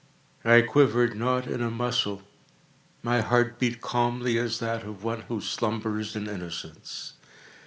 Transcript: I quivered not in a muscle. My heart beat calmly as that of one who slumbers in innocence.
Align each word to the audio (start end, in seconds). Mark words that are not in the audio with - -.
I 0.43 0.61
quivered 0.63 1.15
not 1.15 1.45
in 1.45 1.61
a 1.61 1.69
muscle. 1.69 2.23
My 3.03 3.21
heart 3.21 3.59
beat 3.59 3.81
calmly 3.81 4.35
as 4.39 4.57
that 4.57 4.81
of 4.81 5.03
one 5.03 5.21
who 5.27 5.39
slumbers 5.39 6.15
in 6.15 6.27
innocence. 6.27 7.13